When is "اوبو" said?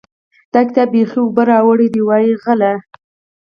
1.21-1.41